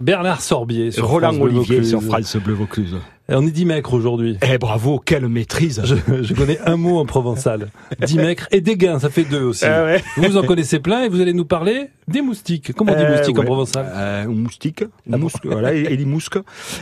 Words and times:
Bernard 0.00 0.42
Sorbier 0.42 0.90
sur 0.90 1.06
Roland 1.06 1.32
France 1.32 1.44
Olivier 1.44 1.84
sur 1.84 2.02
France 2.02 2.36
Bleu 2.36 2.54
Vaucluse. 2.54 2.96
Et 3.28 3.34
on 3.34 3.42
est 3.46 3.50
10 3.52 3.64
mètres 3.64 3.94
aujourd'hui. 3.94 4.36
Eh 4.46 4.58
bravo, 4.58 4.98
quelle 4.98 5.28
maîtrise 5.28 5.80
Je, 5.84 5.94
je 6.22 6.34
connais 6.34 6.58
un 6.66 6.76
mot 6.76 6.98
en 6.98 7.06
provençal. 7.06 7.70
10 8.04 8.16
mètres 8.16 8.48
et 8.50 8.60
des 8.60 8.76
gains, 8.76 8.98
ça 8.98 9.08
fait 9.08 9.22
deux 9.22 9.42
aussi. 9.42 9.64
Ah 9.64 9.84
ouais. 9.84 10.02
Vous 10.16 10.36
en 10.36 10.42
connaissez 10.42 10.80
plein 10.80 11.04
et 11.04 11.08
vous 11.08 11.20
allez 11.20 11.32
nous 11.32 11.44
parler 11.44 11.90
des 12.08 12.22
moustiques. 12.22 12.72
Comment 12.74 12.92
on 12.92 12.96
dit 12.96 13.02
Euh, 13.04 13.16
moustique 13.16 13.36
en 13.36 13.40
ouais. 13.40 13.46
provençal 13.46 13.86
Euh, 13.94 14.26
moustique, 14.28 14.84
mousque, 15.06 15.46
voilà, 15.46 15.72
et, 15.74 15.96
des 15.96 16.04
mousques. 16.04 16.38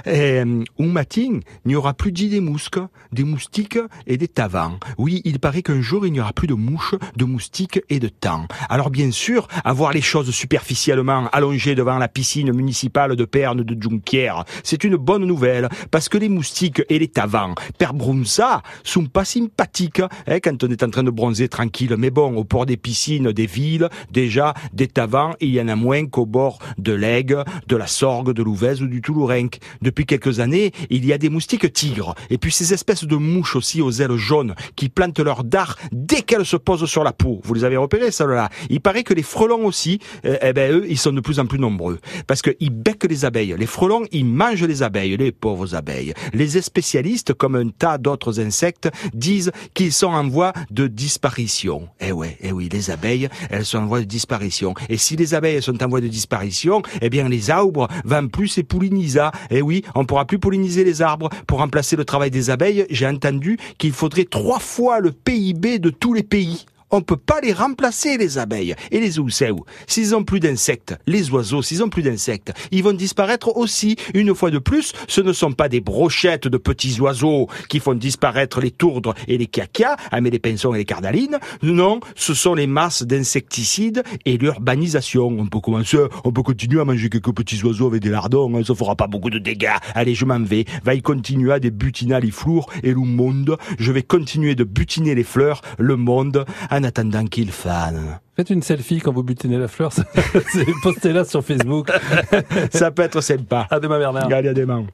Et, 0.07 0.41
euh, 0.41 0.65
un 0.79 0.87
matin, 0.87 1.41
il 1.65 1.69
n'y 1.69 1.77
aura 1.77 1.95
plus 1.95 2.13
dit 2.13 2.29
des 2.29 2.41
mousques, 2.41 2.81
des 3.13 3.25
moustiques 3.25 3.79
et 4.07 4.17
des 4.17 4.29
tavans. 4.29 4.79
Oui, 4.99 5.23
il 5.25 5.39
paraît 5.39 5.63
qu'un 5.63 5.81
jour, 5.81 6.07
il 6.07 6.13
n'y 6.13 6.21
aura 6.21 6.33
plus 6.33 6.49
de 6.49 6.55
mouches, 6.55 6.95
de 7.17 7.25
moustiques 7.25 7.81
et 7.89 8.01
de 8.01 8.09
temps. 8.09 8.47
Alors 8.69 8.91
bien 8.91 9.11
sûr, 9.11 9.49
avoir 9.65 9.93
les 9.93 10.01
choses 10.01 10.31
superficiellement 10.31 11.29
allongées 11.33 11.75
devant 11.75 11.99
la 11.99 12.09
piscine 12.09 12.53
municipale 12.53 13.17
de 13.17 13.25
Perne 13.25 13.63
de 13.63 13.81
Junquière, 13.81 14.45
c'est 14.65 14.85
une 14.85 14.97
bonne 14.97 15.25
nouvelle, 15.25 15.69
parce 15.91 16.09
que 16.09 16.19
les 16.19 16.29
moustiques 16.29 16.83
et 16.89 16.99
les 16.99 17.09
tavans, 17.09 17.55
per 17.79 17.93
brunza, 17.95 18.63
sont 18.85 19.07
pas 19.07 19.25
sympathiques 19.25 20.01
hein, 20.01 20.39
quand 20.43 20.65
on 20.65 20.69
est 20.69 20.83
en 20.83 20.91
train 20.91 21.03
de 21.03 21.11
bronzer 21.11 21.49
tranquille. 21.49 21.95
Mais 21.99 22.11
bon, 22.11 22.37
au 22.37 22.45
port 22.45 22.67
des 22.67 22.77
piscines 22.77 23.33
des 23.33 23.47
villes, 23.47 23.89
déjà, 24.11 24.55
des 24.73 24.89
tavans, 24.89 25.12
il 25.41 25.51
y 25.51 25.61
en 25.61 25.69
a 25.69 25.77
moins 25.77 26.07
qu'au 26.07 26.27
bord 26.27 26.59
de 26.79 26.93
l'Aigue, 26.93 27.37
de 27.69 27.77
la 27.77 27.87
Sorgue, 27.87 28.33
de 28.33 28.43
l'Ouvèze 28.43 28.83
ou 28.83 28.87
du 28.87 29.01
Toulourenc. 29.01 29.59
Depuis 29.83 30.07
quelques 30.07 30.41
années, 30.41 30.73
il 30.91 31.05
y 31.05 31.13
a 31.13 31.19
des 31.19 31.29
moustiques 31.29 31.73
tigres, 31.73 32.15
et 32.31 32.39
puis 32.39 32.53
ces 32.53 32.73
espèces 32.73 33.05
de 33.05 33.17
mouches 33.17 33.57
aussi 33.57 33.83
aux 33.83 33.91
ailes 33.91 34.17
jaunes, 34.17 34.55
qui 34.77 34.89
plantent 34.89 35.21
leur 35.21 35.45
dard 35.45 35.77
dès 35.93 36.23
qu'elles 36.23 36.47
se 36.47 36.57
posent 36.57 36.87
sur 36.87 37.05
la 37.05 37.13
peau. 37.13 37.41
Vous 37.45 37.55
les 37.55 37.65
avez 37.65 37.77
repérées, 37.77 38.11
celles-là 38.11 38.49
Il 38.71 38.81
paraît 38.81 39.03
que 39.03 39.15
les 39.15 39.23
frelons 39.23 39.67
aussi, 39.67 39.99
euh, 40.25 40.37
eh 40.43 40.53
ben 40.53 40.73
eux, 40.73 40.87
ils 40.89 40.99
sont 40.99 41.13
de 41.13 41.21
plus 41.21 41.39
en 41.39 41.47
plus 41.47 41.59
nombreux, 41.59 41.99
parce 42.27 42.43
qu'ils 42.43 42.71
becquent 42.71 43.09
les 43.09 43.25
abeilles. 43.25 43.55
Les 43.59 43.67
frelons, 43.67 44.05
ils 44.13 44.25
mangent 44.25 44.65
les 44.65 44.83
abeilles, 44.83 45.17
les 45.17 45.33
pauvres 45.33 45.75
abeilles. 45.75 46.15
Les 46.33 46.61
spécialistes, 46.61 47.35
comme 47.35 47.57
un 47.57 47.69
tas 47.69 47.99
d'autres 47.99 48.41
insectes, 48.41 48.91
disent 49.15 49.53
qu'ils 49.75 49.93
sont 49.93 50.09
en 50.09 50.27
voie 50.29 50.53
de 50.71 50.87
disparition. 50.87 51.89
Eh 52.01 52.13
ouais, 52.13 52.39
eh 52.41 52.53
oui, 52.53 52.69
les 52.71 52.91
abeilles, 52.91 53.29
elles 53.51 53.65
sont 53.65 53.79
en 53.79 53.87
voie 53.87 54.01
de 54.01 54.05
disparition. 54.05 54.75
Si 55.03 55.17
les 55.17 55.35
abeilles 55.35 55.63
sont 55.63 55.83
en 55.83 55.89
voie 55.89 56.01
de 56.01 56.09
disparition, 56.09 56.83
eh 57.01 57.11
bien 57.11 57.29
les 57.29 57.51
arbres 57.51 57.89
vont 58.05 58.29
plus 58.29 58.49
se 58.49 58.61
polliniser. 58.61 59.29
Eh 59.51 59.63
oui, 59.63 59.83
on 59.95 60.05
pourra 60.05 60.25
plus 60.25 60.39
polliniser 60.39 60.85
les 60.85 61.03
arbres. 61.03 61.29
Pour 61.47 61.59
remplacer 61.59 61.97
le 61.97 62.05
travail 62.05 62.31
des 62.31 62.51
abeilles, 62.51 62.87
j'ai 62.91 63.07
entendu 63.07 63.59
qu'il 63.79 63.93
faudrait 63.93 64.25
trois 64.25 64.61
fois 64.61 65.01
le 65.01 65.13
PIB 65.13 65.79
de 65.79 65.91
tous 65.91 66.15
les 66.15 66.23
pays. 66.23 66.67
On 66.95 67.01
peut 67.01 67.17
pas 67.17 67.41
les 67.41 67.55
remplacer, 67.55 68.19
les 68.19 68.37
abeilles. 68.37 68.75
Et 68.91 69.01
les 69.01 69.19
ousseaux, 69.19 69.65
s'ils 69.87 70.15
ont 70.15 70.25
plus 70.25 70.41
d'insectes, 70.41 70.95
les 71.07 71.31
oiseaux, 71.31 71.63
s'ils 71.63 71.83
ont 71.83 71.89
plus 71.89 72.03
d'insectes, 72.03 72.53
ils 72.71 72.85
vont 72.85 72.93
disparaître 72.93 73.57
aussi. 73.57 73.97
Une 74.13 74.35
fois 74.35 74.51
de 74.51 74.59
plus, 74.59 74.93
ce 75.09 75.23
ne 75.23 75.33
sont 75.33 75.53
pas 75.53 75.71
des 75.71 75.81
brochettes 75.81 76.49
de 76.49 76.59
petits 76.59 77.01
oiseaux 77.01 77.49
qui 77.71 77.81
font 77.81 77.95
disparaître 77.95 78.61
les 78.61 78.71
tourdres 78.71 79.15
et 79.27 79.39
les 79.39 79.47
cacas, 79.47 79.97
ah, 80.11 80.21
mais 80.21 80.29
les 80.29 80.39
pinsons 80.39 80.75
et 80.75 80.79
les 80.79 80.85
cardalines. 80.85 81.39
Non, 81.63 82.01
ce 82.15 82.35
sont 82.35 82.55
les 82.55 82.67
masses 82.67 83.05
d'insecticides 83.05 84.03
et 84.27 84.37
l'urbanisation. 84.37 85.29
On 85.29 85.47
peut 85.47 85.61
commencer, 85.61 85.97
on 86.25 86.33
peut 86.33 86.43
continuer 86.43 86.83
à 86.83 86.85
manger 86.85 87.09
quelques 87.09 87.35
petits 87.35 87.63
oiseaux 87.65 87.87
avec 87.87 88.03
des 88.03 88.11
lardons, 88.11 88.55
hein, 88.55 88.63
ça 88.67 88.75
fera 88.75 88.97
pas 88.97 89.07
beaucoup 89.07 89.31
de 89.31 89.39
dégâts. 89.39 89.79
Allez, 89.95 90.15
je 90.15 90.27
m'en 90.27 90.41
vais. 90.41 90.67
Va 90.85 90.95
y 90.95 91.01
continuer 91.01 91.55
à 91.55 91.59
des 91.59 91.71
butiner 91.71 92.21
les 92.21 92.31
flours 92.31 92.71
et 92.83 92.91
le 92.91 92.97
monde. 92.97 93.57
Je 93.79 93.93
vais 93.93 94.03
continuer 94.03 94.55
de 94.55 94.65
butiner 94.65 95.15
les 95.15 95.25
fleurs, 95.25 95.63
le 95.79 95.97
monde, 95.97 96.45
attendant 96.85 97.25
qu'il 97.27 97.51
fane. 97.51 98.19
Faites 98.37 98.51
une 98.51 98.63
selfie 98.63 99.01
quand 99.01 99.13
vous 99.13 99.23
butinez 99.23 99.59
la 99.59 99.69
fleur. 99.69 99.93
Postez-la 100.83 101.25
sur 101.25 101.45
Facebook. 101.45 101.91
Ça 102.73 102.91
peut 102.91 103.03
être 103.03 103.21
sympa. 103.21 103.67
À 103.71 103.79
demain 103.79 103.99
Bernard. 103.99 104.33
Allez, 104.33 104.49
à 104.49 104.55
demain. 104.55 104.87